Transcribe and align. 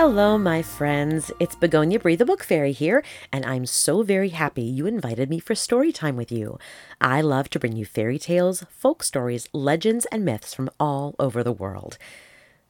Hello, 0.00 0.38
my 0.38 0.62
friends. 0.62 1.32
It's 1.40 1.56
Begonia 1.56 1.98
Bree, 1.98 2.14
the 2.14 2.24
Book 2.24 2.44
Fairy 2.44 2.70
here, 2.70 3.02
and 3.32 3.44
I'm 3.44 3.66
so 3.66 4.04
very 4.04 4.28
happy 4.28 4.62
you 4.62 4.86
invited 4.86 5.28
me 5.28 5.40
for 5.40 5.56
story 5.56 5.90
time 5.90 6.14
with 6.14 6.30
you. 6.30 6.56
I 7.00 7.20
love 7.20 7.50
to 7.50 7.58
bring 7.58 7.74
you 7.74 7.84
fairy 7.84 8.16
tales, 8.16 8.64
folk 8.70 9.02
stories, 9.02 9.48
legends, 9.52 10.06
and 10.12 10.24
myths 10.24 10.54
from 10.54 10.70
all 10.78 11.16
over 11.18 11.42
the 11.42 11.50
world. 11.50 11.98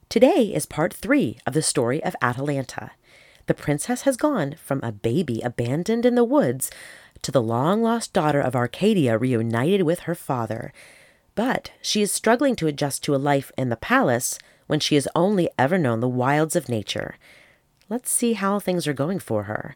Today 0.09 0.45
is 0.55 0.65
part 0.65 0.95
three 0.95 1.39
of 1.47 1.53
the 1.53 1.61
story 1.61 2.03
of 2.03 2.17
Atalanta. 2.23 2.93
The 3.45 3.53
princess 3.53 4.03
has 4.03 4.17
gone 4.17 4.55
from 4.55 4.81
a 4.83 4.91
baby 4.91 5.43
abandoned 5.43 6.07
in 6.07 6.15
the 6.15 6.25
woods 6.25 6.71
to 7.21 7.31
the 7.31 7.43
long 7.43 7.83
lost 7.83 8.15
daughter 8.15 8.41
of 8.41 8.57
Arcadia 8.57 9.19
reunited 9.19 9.83
with 9.83 10.01
her 10.01 10.15
father. 10.15 10.73
But 11.35 11.73
she 11.83 12.01
is 12.01 12.11
struggling 12.11 12.57
to 12.57 12.69
adjust 12.69 13.05
to 13.05 13.15
a 13.15 13.17
life 13.17 13.53
in 13.59 13.69
the 13.69 13.77
palace 13.77 14.39
when 14.69 14.79
she 14.79 14.95
has 14.95 15.09
only 15.17 15.49
ever 15.59 15.77
known 15.77 15.99
the 15.99 16.09
wilds 16.09 16.55
of 16.55 16.69
nature. 16.69 17.17
Let's 17.89 18.11
see 18.11 18.35
how 18.35 18.61
things 18.61 18.87
are 18.87 18.93
going 18.93 19.19
for 19.19 19.45
her. 19.45 19.75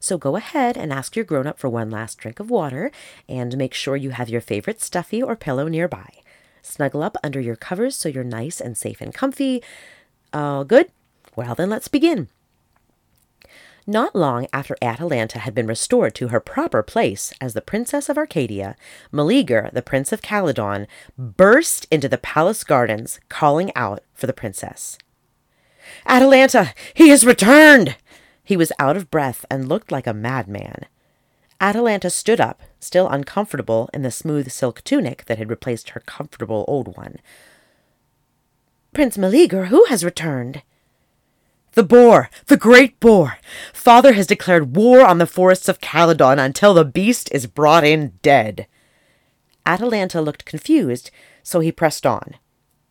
So 0.00 0.18
go 0.18 0.34
ahead 0.34 0.76
and 0.76 0.92
ask 0.92 1.14
your 1.14 1.24
grown 1.24 1.46
up 1.46 1.60
for 1.60 1.68
one 1.68 1.88
last 1.88 2.18
drink 2.18 2.40
of 2.40 2.50
water 2.50 2.90
and 3.28 3.56
make 3.56 3.72
sure 3.72 3.94
you 3.94 4.10
have 4.10 4.28
your 4.28 4.40
favorite 4.40 4.80
stuffy 4.80 5.22
or 5.22 5.36
pillow 5.36 5.68
nearby. 5.68 6.08
Snuggle 6.60 7.04
up 7.04 7.16
under 7.22 7.40
your 7.40 7.54
covers 7.54 7.94
so 7.94 8.08
you're 8.08 8.24
nice 8.24 8.60
and 8.60 8.76
safe 8.76 9.00
and 9.00 9.14
comfy. 9.14 9.62
All 10.32 10.64
good? 10.64 10.90
Well, 11.36 11.54
then 11.54 11.70
let's 11.70 11.86
begin. 11.86 12.28
Not 13.86 14.14
long 14.14 14.46
after 14.52 14.76
Atalanta 14.80 15.40
had 15.40 15.54
been 15.54 15.66
restored 15.66 16.14
to 16.14 16.28
her 16.28 16.38
proper 16.38 16.82
place 16.84 17.32
as 17.40 17.52
the 17.52 17.60
Princess 17.60 18.08
of 18.08 18.16
Arcadia, 18.16 18.76
Meleager, 19.10 19.70
the 19.72 19.82
Prince 19.82 20.12
of 20.12 20.22
Calydon, 20.22 20.86
burst 21.18 21.88
into 21.90 22.08
the 22.08 22.18
palace 22.18 22.62
gardens, 22.62 23.18
calling 23.28 23.72
out 23.74 24.04
for 24.14 24.28
the 24.28 24.32
princess. 24.32 24.98
Atalanta, 26.06 26.72
he 26.94 27.08
has 27.08 27.26
returned! 27.26 27.96
He 28.44 28.56
was 28.56 28.72
out 28.78 28.96
of 28.96 29.10
breath 29.10 29.44
and 29.50 29.68
looked 29.68 29.90
like 29.90 30.06
a 30.06 30.14
madman. 30.14 30.86
Atalanta 31.60 32.10
stood 32.10 32.40
up, 32.40 32.62
still 32.78 33.08
uncomfortable 33.08 33.90
in 33.92 34.02
the 34.02 34.10
smooth 34.10 34.50
silk 34.50 34.82
tunic 34.84 35.24
that 35.26 35.38
had 35.38 35.50
replaced 35.50 35.90
her 35.90 36.00
comfortable 36.00 36.64
old 36.68 36.96
one. 36.96 37.16
Prince 38.92 39.18
Meleager, 39.18 39.66
who 39.66 39.84
has 39.86 40.04
returned? 40.04 40.62
The 41.74 41.82
boar, 41.82 42.28
the 42.48 42.58
great 42.58 43.00
boar. 43.00 43.38
Father 43.72 44.12
has 44.12 44.26
declared 44.26 44.76
war 44.76 45.06
on 45.06 45.16
the 45.16 45.26
forests 45.26 45.70
of 45.70 45.80
Calydon 45.80 46.38
until 46.38 46.74
the 46.74 46.84
beast 46.84 47.32
is 47.32 47.46
brought 47.46 47.82
in 47.82 48.18
dead. 48.20 48.66
Atalanta 49.64 50.20
looked 50.20 50.44
confused, 50.44 51.10
so 51.42 51.60
he 51.60 51.72
pressed 51.72 52.04
on. 52.04 52.34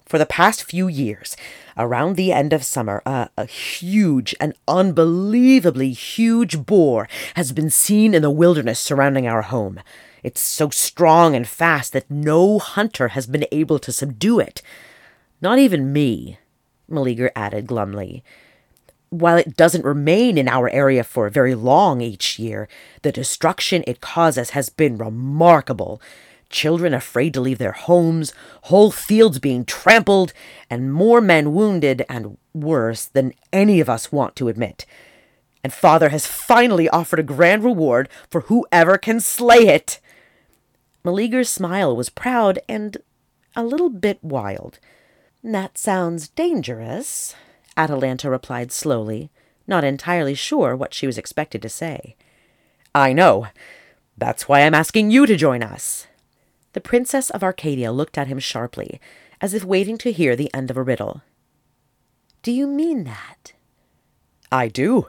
For 0.08 0.18
the 0.18 0.25
past 0.25 0.64
few 0.64 0.88
years, 0.88 1.38
around 1.78 2.16
the 2.16 2.34
end 2.34 2.53
of 2.53 2.64
summer, 2.64 3.03
a, 3.06 3.46
huge, 3.46 4.36
an 4.40 4.53
unbelievably 4.68 5.92
huge 5.94 6.66
boar 6.66 7.08
has 7.36 7.52
been 7.52 7.69
seen 7.69 8.16
in 8.16 8.24
the 8.24 8.31
wilderness 8.31 8.80
surrounding 8.80 9.28
our 9.28 9.44
home. 9.44 9.80
It's 10.24 10.42
so 10.42 10.69
strong 10.69 11.36
and 11.36 11.48
fast 11.48 11.94
that 11.94 12.09
no 12.09 12.58
hunter 12.58 13.09
has 13.09 13.28
been 13.28 13.46
able 13.52 13.78
to 13.78 13.92
subdue 13.92 14.40
it. 14.40 14.63
Not 15.40 15.59
even 15.59 15.94
me, 15.94 16.40
Meleager 16.90 17.31
added 17.36 17.68
glumly. 17.68 18.24
While 19.12 19.36
it 19.36 19.58
doesn't 19.58 19.84
remain 19.84 20.38
in 20.38 20.48
our 20.48 20.70
area 20.70 21.04
for 21.04 21.30
very 21.30 21.54
long 21.54 22.00
each 22.00 22.40
year, 22.40 22.70
the 23.02 23.12
destruction 23.12 23.84
it 23.86 24.00
causes 24.00 24.52
has 24.52 24.70
been 24.70 24.98
remarkable. 24.98 26.02
Children 26.50 26.94
afraid 26.94 27.34
to 27.34 27.42
leave 27.42 27.58
their 27.58 27.74
homes, 27.74 28.34
whole 28.64 28.90
fields 28.90 29.38
being 29.38 29.66
trampled, 29.66 30.32
and 30.70 30.94
more 30.94 31.20
men 31.20 31.54
wounded 31.54 32.06
and 32.08 32.38
worse 32.54 33.04
than 33.04 33.34
any 33.52 33.82
of 33.82 33.90
us 33.90 34.14
want 34.14 34.38
to 34.38 34.48
admit. 34.48 34.86
And 35.62 35.74
Father 35.74 36.08
has 36.08 36.26
finally 36.26 36.88
offered 36.88 37.20
a 37.20 37.24
grand 37.24 37.66
reward 37.66 38.08
for 38.30 38.42
whoever 38.42 38.98
can 38.98 39.20
slay 39.20 39.68
it. 39.68 40.00
Meleager's 41.04 41.50
smile 41.50 41.94
was 41.98 42.10
proud 42.10 42.60
and 42.70 42.96
a 43.58 43.66
little 43.66 43.90
bit 43.90 44.24
wild. 44.24 44.80
That 45.44 45.78
sounds 45.78 46.30
dangerous, 46.30 47.36
Atalanta 47.78 48.30
replied 48.30 48.72
slowly, 48.72 49.32
not 49.68 49.84
entirely 49.84 50.34
sure 50.34 50.76
what 50.76 50.94
she 50.94 51.08
was 51.08 51.18
expected 51.18 51.62
to 51.62 51.70
say. 51.70 52.16
I 52.94 53.14
know. 53.14 53.48
That's 54.18 54.48
why 54.48 54.62
I'm 54.62 54.74
asking 54.74 55.12
you 55.12 55.26
to 55.26 55.36
join 55.36 55.64
us. 55.64 56.08
The 56.74 56.81
Princess 56.81 57.30
of 57.30 57.44
Arcadia 57.44 57.92
looked 57.92 58.18
at 58.18 58.28
him 58.28 58.40
sharply, 58.40 59.00
as 59.40 59.54
if 59.54 59.64
waiting 59.64 59.98
to 60.00 60.12
hear 60.12 60.36
the 60.36 60.54
end 60.54 60.70
of 60.70 60.78
a 60.78 60.84
riddle. 60.84 61.22
Do 62.44 62.52
you 62.52 62.68
mean 62.68 63.04
that? 63.04 63.54
I 64.52 64.68
do. 64.68 65.08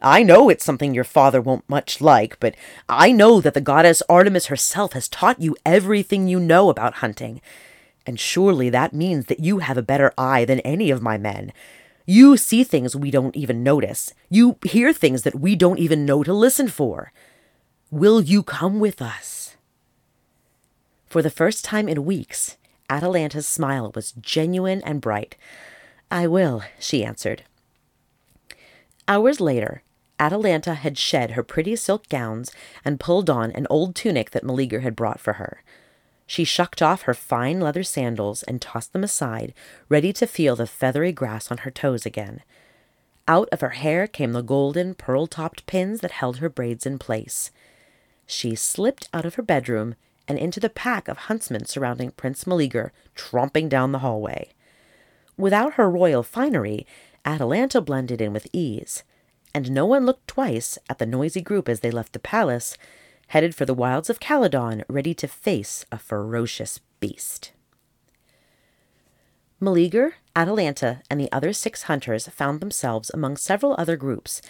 I 0.00 0.22
know 0.22 0.48
it's 0.48 0.64
something 0.64 0.94
your 0.94 1.04
father 1.04 1.40
won't 1.40 1.68
much 1.68 2.00
like, 2.00 2.40
but 2.40 2.56
I 2.88 3.12
know 3.12 3.40
that 3.40 3.54
the 3.54 3.60
goddess 3.60 4.02
Artemis 4.08 4.46
herself 4.46 4.94
has 4.94 5.08
taught 5.08 5.40
you 5.40 5.56
everything 5.64 6.26
you 6.26 6.40
know 6.40 6.70
about 6.70 6.94
hunting. 6.94 7.40
And 8.04 8.18
surely 8.18 8.68
that 8.70 8.92
means 8.92 9.26
that 9.26 9.40
you 9.40 9.58
have 9.58 9.76
a 9.76 9.82
better 9.82 10.12
eye 10.18 10.44
than 10.44 10.60
any 10.60 10.90
of 10.90 11.02
my 11.02 11.18
men. 11.18 11.52
You 12.06 12.36
see 12.36 12.64
things 12.64 12.96
we 12.96 13.10
don't 13.10 13.36
even 13.36 13.62
notice. 13.62 14.12
You 14.28 14.56
hear 14.64 14.92
things 14.92 15.22
that 15.22 15.38
we 15.38 15.54
don't 15.54 15.78
even 15.78 16.04
know 16.04 16.22
to 16.22 16.32
listen 16.32 16.68
for. 16.68 17.12
Will 17.90 18.20
you 18.20 18.42
come 18.42 18.80
with 18.80 19.00
us? 19.00 19.56
For 21.06 21.22
the 21.22 21.30
first 21.30 21.64
time 21.64 21.88
in 21.88 22.04
weeks, 22.04 22.56
Atalanta's 22.88 23.46
smile 23.46 23.92
was 23.94 24.12
genuine 24.12 24.82
and 24.84 25.00
bright. 25.00 25.36
I 26.10 26.26
will, 26.26 26.62
she 26.78 27.04
answered. 27.04 27.44
Hours 29.06 29.40
later, 29.40 29.82
Atalanta 30.18 30.74
had 30.74 30.96
shed 30.96 31.32
her 31.32 31.42
pretty 31.42 31.76
silk 31.76 32.08
gowns 32.08 32.52
and 32.84 33.00
pulled 33.00 33.28
on 33.28 33.50
an 33.52 33.66
old 33.68 33.94
tunic 33.94 34.30
that 34.30 34.44
Meleager 34.44 34.80
had 34.80 34.96
brought 34.96 35.20
for 35.20 35.34
her. 35.34 35.62
She 36.32 36.44
shucked 36.44 36.80
off 36.80 37.02
her 37.02 37.12
fine 37.12 37.60
leather 37.60 37.82
sandals 37.82 38.42
and 38.44 38.58
tossed 38.58 38.94
them 38.94 39.04
aside, 39.04 39.52
ready 39.90 40.14
to 40.14 40.26
feel 40.26 40.56
the 40.56 40.66
feathery 40.66 41.12
grass 41.12 41.50
on 41.50 41.58
her 41.58 41.70
toes 41.70 42.06
again. 42.06 42.40
Out 43.28 43.50
of 43.52 43.60
her 43.60 43.76
hair 43.76 44.06
came 44.06 44.32
the 44.32 44.40
golden, 44.40 44.94
pearl 44.94 45.26
topped 45.26 45.66
pins 45.66 46.00
that 46.00 46.12
held 46.12 46.38
her 46.38 46.48
braids 46.48 46.86
in 46.86 46.98
place. 46.98 47.50
She 48.24 48.54
slipped 48.54 49.10
out 49.12 49.26
of 49.26 49.34
her 49.34 49.42
bedroom 49.42 49.94
and 50.26 50.38
into 50.38 50.58
the 50.58 50.70
pack 50.70 51.06
of 51.06 51.18
huntsmen 51.18 51.66
surrounding 51.66 52.12
Prince 52.12 52.46
Meleager, 52.46 52.94
tromping 53.14 53.68
down 53.68 53.92
the 53.92 53.98
hallway. 53.98 54.52
Without 55.36 55.74
her 55.74 55.90
royal 55.90 56.22
finery, 56.22 56.86
Atalanta 57.26 57.82
blended 57.82 58.22
in 58.22 58.32
with 58.32 58.48
ease, 58.54 59.02
and 59.54 59.70
no 59.70 59.84
one 59.84 60.06
looked 60.06 60.28
twice 60.28 60.78
at 60.88 60.98
the 60.98 61.04
noisy 61.04 61.42
group 61.42 61.68
as 61.68 61.80
they 61.80 61.90
left 61.90 62.14
the 62.14 62.18
palace 62.18 62.78
headed 63.28 63.54
for 63.54 63.64
the 63.64 63.74
wilds 63.74 64.10
of 64.10 64.20
Calydon, 64.20 64.84
ready 64.88 65.14
to 65.14 65.26
face 65.26 65.86
a 65.90 65.98
ferocious 65.98 66.80
beast. 67.00 67.52
Meleager, 69.60 70.16
Atalanta, 70.34 71.02
and 71.08 71.20
the 71.20 71.30
other 71.30 71.52
six 71.52 71.84
hunters 71.84 72.26
found 72.28 72.60
themselves 72.60 73.10
among 73.14 73.36
several 73.36 73.76
other 73.78 73.96
groups, 73.96 74.42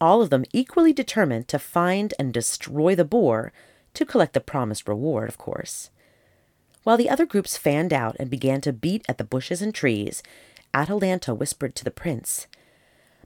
all 0.00 0.20
of 0.22 0.30
them 0.30 0.44
equally 0.52 0.92
determined 0.92 1.48
to 1.48 1.58
find 1.58 2.14
and 2.18 2.32
destroy 2.32 2.94
the 2.94 3.04
boar, 3.04 3.52
to 3.94 4.04
collect 4.04 4.34
the 4.34 4.40
promised 4.40 4.86
reward, 4.86 5.28
of 5.28 5.38
course. 5.38 5.90
While 6.84 6.96
the 6.96 7.10
other 7.10 7.26
groups 7.26 7.56
fanned 7.56 7.92
out 7.92 8.16
and 8.20 8.30
began 8.30 8.60
to 8.60 8.72
beat 8.72 9.04
at 9.08 9.18
the 9.18 9.24
bushes 9.24 9.60
and 9.60 9.74
trees, 9.74 10.22
Atalanta 10.72 11.34
whispered 11.34 11.74
to 11.76 11.84
the 11.84 11.90
prince, 11.90 12.46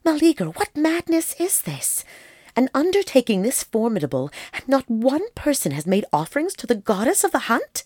Meleager, 0.04 0.46
what 0.46 0.76
madness 0.76 1.38
is 1.40 1.62
this? 1.62 2.04
An 2.54 2.68
undertaking 2.74 3.42
this 3.42 3.62
formidable, 3.62 4.30
and 4.52 4.68
not 4.68 4.88
one 4.88 5.30
person 5.34 5.72
has 5.72 5.86
made 5.86 6.04
offerings 6.12 6.54
to 6.54 6.66
the 6.66 6.74
goddess 6.74 7.24
of 7.24 7.32
the 7.32 7.48
hunt? 7.50 7.84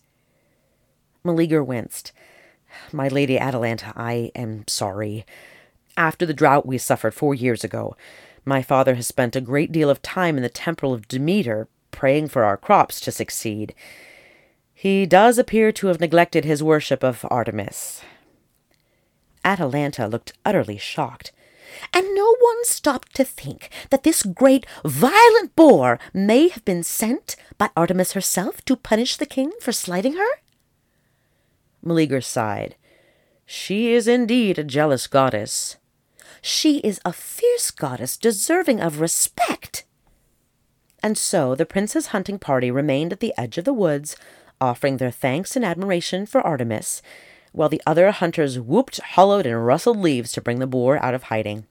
Meleager 1.22 1.62
winced. 1.62 2.12
My 2.92 3.08
lady 3.08 3.38
Atalanta, 3.38 3.92
I 3.96 4.32
am 4.34 4.64
sorry. 4.66 5.24
After 5.96 6.26
the 6.26 6.34
drought 6.34 6.66
we 6.66 6.78
suffered 6.78 7.14
four 7.14 7.34
years 7.34 7.64
ago, 7.64 7.96
my 8.44 8.62
father 8.62 8.96
has 8.96 9.06
spent 9.06 9.36
a 9.36 9.40
great 9.40 9.72
deal 9.72 9.88
of 9.88 10.02
time 10.02 10.36
in 10.36 10.42
the 10.42 10.48
temple 10.48 10.92
of 10.92 11.08
Demeter, 11.08 11.68
praying 11.90 12.28
for 12.28 12.44
our 12.44 12.56
crops 12.56 13.00
to 13.00 13.10
succeed. 13.10 13.74
He 14.74 15.06
does 15.06 15.38
appear 15.38 15.72
to 15.72 15.86
have 15.86 16.00
neglected 16.00 16.44
his 16.44 16.62
worship 16.62 17.02
of 17.02 17.24
Artemis. 17.30 18.02
Atalanta 19.44 20.06
looked 20.06 20.32
utterly 20.44 20.76
shocked. 20.76 21.32
And 21.92 22.14
no 22.14 22.36
one 22.40 22.64
stopped 22.64 23.14
to 23.16 23.24
think 23.24 23.70
that 23.90 24.02
this 24.02 24.22
great 24.22 24.66
violent 24.84 25.54
boar 25.56 25.98
may 26.12 26.48
have 26.48 26.64
been 26.64 26.82
sent 26.82 27.36
by 27.58 27.70
Artemis 27.76 28.12
herself 28.12 28.64
to 28.64 28.76
punish 28.76 29.16
the 29.16 29.26
king 29.26 29.52
for 29.60 29.72
slighting 29.72 30.14
her? 30.16 30.40
Meleager 31.82 32.20
sighed. 32.20 32.76
She 33.44 33.92
is 33.92 34.08
indeed 34.08 34.58
a 34.58 34.64
jealous 34.64 35.06
goddess. 35.06 35.76
She 36.42 36.78
is 36.78 37.00
a 37.04 37.12
fierce 37.12 37.70
goddess 37.70 38.16
deserving 38.16 38.80
of 38.80 39.00
respect. 39.00 39.84
And 41.02 41.16
so 41.16 41.54
the 41.54 41.66
prince's 41.66 42.08
hunting 42.08 42.38
party 42.38 42.70
remained 42.70 43.12
at 43.12 43.20
the 43.20 43.32
edge 43.38 43.58
of 43.58 43.64
the 43.64 43.72
woods, 43.72 44.16
offering 44.60 44.96
their 44.96 45.10
thanks 45.10 45.54
and 45.54 45.64
admiration 45.64 46.26
for 46.26 46.40
Artemis, 46.40 47.02
while 47.56 47.70
the 47.70 47.80
other 47.86 48.10
hunters 48.10 48.60
whooped, 48.60 49.00
hollowed, 49.00 49.46
and 49.46 49.66
rustled 49.66 49.96
leaves 49.96 50.30
to 50.30 50.42
bring 50.42 50.58
the 50.58 50.66
boar 50.66 51.02
out 51.02 51.14
of 51.14 51.24
hiding. 51.24 51.64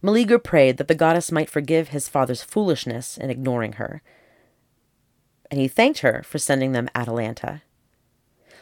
Meleager 0.00 0.38
prayed 0.38 0.78
that 0.78 0.88
the 0.88 0.94
goddess 0.94 1.30
might 1.30 1.50
forgive 1.50 1.88
his 1.88 2.08
father's 2.08 2.42
foolishness 2.42 3.18
in 3.18 3.28
ignoring 3.28 3.74
her, 3.74 4.00
and 5.50 5.60
he 5.60 5.68
thanked 5.68 5.98
her 5.98 6.22
for 6.22 6.38
sending 6.38 6.72
them 6.72 6.88
Atalanta. 6.94 7.60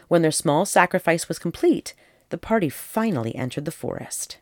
When 0.09 0.23
their 0.23 0.33
small 0.33 0.67
sacrifice 0.67 1.29
was 1.29 1.39
complete, 1.39 1.95
the 2.31 2.39
party 2.39 2.69
finally 2.69 3.35
entered 3.37 3.65
the 3.65 3.71
forest. 3.71 4.39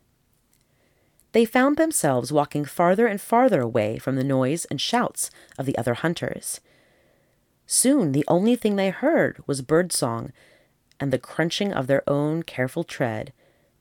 They 1.33 1.45
found 1.45 1.77
themselves 1.77 2.33
walking 2.33 2.65
farther 2.65 3.07
and 3.07 3.21
farther 3.21 3.61
away 3.61 3.99
from 3.99 4.17
the 4.17 4.25
noise 4.25 4.65
and 4.67 4.81
shouts 4.81 5.31
of 5.59 5.67
the 5.67 5.77
other 5.77 5.95
hunters. 5.95 6.61
Soon 7.67 8.13
the 8.13 8.25
only 8.27 8.57
thing 8.57 8.77
they 8.77 8.89
heard 8.89 9.39
was 9.47 9.61
birdsong 9.61 10.33
and 11.03 11.13
the 11.13 11.19
crunching 11.19 11.73
of 11.73 11.89
their 11.89 12.09
own 12.09 12.45
careful 12.45 12.85
tread, 12.85 13.33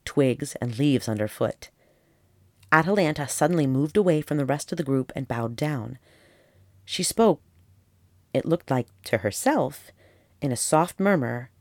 twigs 0.06 0.56
and 0.56 0.80
leaves 0.80 1.08
underfoot. 1.08 1.70
Atalanta 2.72 3.28
suddenly 3.28 3.68
moved 3.68 3.96
away 3.96 4.22
from 4.22 4.38
the 4.38 4.46
rest 4.46 4.72
of 4.72 4.80
the 4.80 4.84
group 4.84 5.12
and 5.16 5.28
bowed 5.28 5.56
down. 5.56 6.00
She 6.84 7.04
spoke, 7.04 7.40
it 8.34 8.44
looked 8.44 8.72
like 8.72 8.88
to 9.04 9.20
herself, 9.20 9.92
in 10.42 10.52
a 10.52 10.58
soft 10.58 11.00
murmur, 11.00 11.52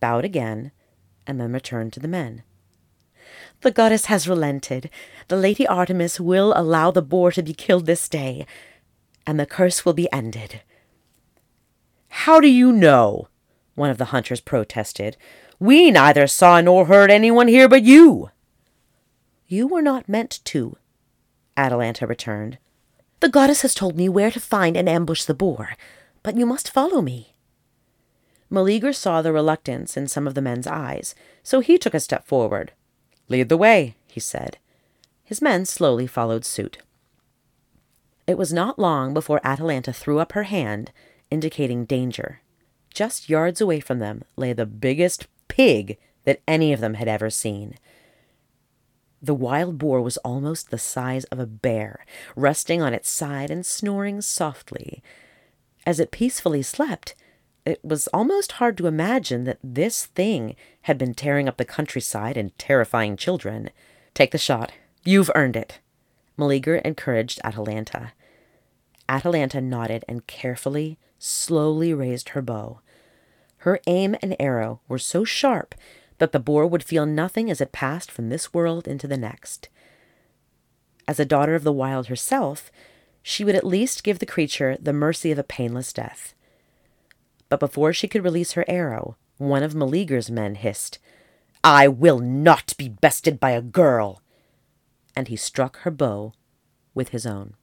bowed 0.00 0.24
again, 0.24 0.72
and 1.28 1.40
then 1.40 1.52
returned 1.52 1.92
to 1.92 2.00
the 2.00 2.08
men. 2.08 2.42
The 3.60 3.70
goddess 3.70 4.06
has 4.06 4.26
relented. 4.26 4.90
The 5.28 5.36
Lady 5.36 5.64
Artemis 5.64 6.18
will 6.18 6.52
allow 6.56 6.90
the 6.90 7.02
boar 7.02 7.30
to 7.30 7.42
be 7.44 7.54
killed 7.54 7.86
this 7.86 8.08
day, 8.08 8.46
and 9.24 9.38
the 9.38 9.46
curse 9.46 9.84
will 9.84 9.92
be 9.92 10.10
ended. 10.12 10.62
How 12.08 12.40
do 12.40 12.48
you 12.48 12.72
know? 12.72 13.28
One 13.78 13.90
of 13.90 13.98
the 13.98 14.06
hunters 14.06 14.40
protested. 14.40 15.16
We 15.58 15.90
neither 15.90 16.26
saw 16.26 16.60
nor 16.60 16.86
heard 16.86 17.10
anyone 17.10 17.48
here 17.48 17.68
but 17.68 17.82
you. 17.82 18.30
You 19.46 19.66
were 19.66 19.82
not 19.82 20.08
meant 20.08 20.40
to, 20.44 20.76
Atalanta 21.56 22.06
returned. 22.06 22.58
The 23.20 23.28
goddess 23.28 23.62
has 23.62 23.74
told 23.74 23.96
me 23.96 24.08
where 24.08 24.30
to 24.30 24.40
find 24.40 24.76
and 24.76 24.88
ambush 24.88 25.24
the 25.24 25.34
boar, 25.34 25.74
but 26.22 26.36
you 26.36 26.46
must 26.46 26.70
follow 26.70 27.00
me. 27.00 27.34
Meleager 28.50 28.92
saw 28.92 29.20
the 29.20 29.32
reluctance 29.32 29.96
in 29.96 30.06
some 30.06 30.26
of 30.26 30.34
the 30.34 30.42
men's 30.42 30.66
eyes, 30.66 31.14
so 31.42 31.60
he 31.60 31.78
took 31.78 31.94
a 31.94 32.00
step 32.00 32.26
forward. 32.26 32.72
Lead 33.28 33.48
the 33.48 33.56
way, 33.56 33.96
he 34.06 34.20
said. 34.20 34.58
His 35.24 35.42
men 35.42 35.66
slowly 35.66 36.06
followed 36.06 36.44
suit. 36.44 36.78
It 38.26 38.38
was 38.38 38.52
not 38.52 38.78
long 38.78 39.12
before 39.12 39.40
Atalanta 39.42 39.92
threw 39.92 40.18
up 40.18 40.32
her 40.32 40.44
hand, 40.44 40.92
indicating 41.30 41.84
danger. 41.84 42.40
Just 42.98 43.28
yards 43.28 43.60
away 43.60 43.78
from 43.78 44.00
them 44.00 44.24
lay 44.34 44.52
the 44.52 44.66
biggest 44.66 45.28
pig 45.46 45.98
that 46.24 46.40
any 46.48 46.72
of 46.72 46.80
them 46.80 46.94
had 46.94 47.06
ever 47.06 47.30
seen. 47.30 47.78
The 49.22 49.36
wild 49.36 49.78
boar 49.78 50.02
was 50.02 50.16
almost 50.16 50.70
the 50.70 50.78
size 50.78 51.22
of 51.26 51.38
a 51.38 51.46
bear, 51.46 52.04
resting 52.34 52.82
on 52.82 52.94
its 52.94 53.08
side 53.08 53.52
and 53.52 53.64
snoring 53.64 54.20
softly. 54.20 55.00
As 55.86 56.00
it 56.00 56.10
peacefully 56.10 56.60
slept, 56.60 57.14
it 57.64 57.78
was 57.84 58.08
almost 58.08 58.58
hard 58.58 58.76
to 58.78 58.88
imagine 58.88 59.44
that 59.44 59.60
this 59.62 60.06
thing 60.06 60.56
had 60.82 60.98
been 60.98 61.14
tearing 61.14 61.48
up 61.48 61.56
the 61.56 61.64
countryside 61.64 62.36
and 62.36 62.58
terrifying 62.58 63.16
children. 63.16 63.70
Take 64.12 64.32
the 64.32 64.38
shot. 64.38 64.72
You've 65.04 65.30
earned 65.36 65.54
it. 65.54 65.78
Meleager 66.36 66.78
encouraged 66.78 67.40
Atalanta. 67.44 68.10
Atalanta 69.08 69.60
nodded 69.60 70.04
and 70.08 70.26
carefully, 70.26 70.98
slowly 71.20 71.94
raised 71.94 72.30
her 72.30 72.42
bow. 72.42 72.80
Her 73.58 73.80
aim 73.86 74.16
and 74.22 74.36
arrow 74.38 74.80
were 74.88 74.98
so 74.98 75.24
sharp 75.24 75.74
that 76.18 76.32
the 76.32 76.40
boar 76.40 76.66
would 76.66 76.82
feel 76.82 77.06
nothing 77.06 77.50
as 77.50 77.60
it 77.60 77.72
passed 77.72 78.10
from 78.10 78.28
this 78.28 78.52
world 78.52 78.86
into 78.86 79.06
the 79.06 79.16
next. 79.16 79.68
As 81.06 81.18
a 81.18 81.24
daughter 81.24 81.54
of 81.54 81.64
the 81.64 81.72
wild 81.72 82.06
herself, 82.06 82.70
she 83.22 83.44
would 83.44 83.54
at 83.54 83.66
least 83.66 84.04
give 84.04 84.18
the 84.18 84.26
creature 84.26 84.76
the 84.80 84.92
mercy 84.92 85.30
of 85.30 85.38
a 85.38 85.44
painless 85.44 85.92
death. 85.92 86.34
But 87.48 87.60
before 87.60 87.92
she 87.92 88.08
could 88.08 88.24
release 88.24 88.52
her 88.52 88.64
arrow, 88.68 89.16
one 89.38 89.62
of 89.62 89.74
Meleager's 89.74 90.30
men 90.30 90.56
hissed, 90.56 90.98
I 91.64 91.88
will 91.88 92.18
not 92.18 92.74
be 92.76 92.88
bested 92.88 93.40
by 93.40 93.50
a 93.50 93.62
girl! 93.62 94.22
And 95.16 95.28
he 95.28 95.36
struck 95.36 95.78
her 95.80 95.90
bow 95.90 96.32
with 96.94 97.08
his 97.08 97.26
own. 97.26 97.54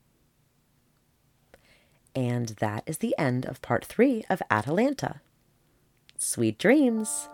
And 2.15 2.49
that 2.59 2.83
is 2.85 2.99
the 2.99 3.15
end 3.17 3.45
of 3.45 3.61
part 3.61 3.85
three 3.85 4.25
of 4.29 4.41
Atalanta. 4.49 5.21
Sweet 6.17 6.57
dreams. 6.57 7.29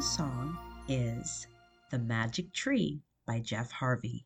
Song 0.00 0.56
is 0.88 1.46
The 1.90 1.98
Magic 1.98 2.54
Tree 2.54 3.02
by 3.26 3.40
Geoff 3.40 3.70
Harvey. 3.70 4.24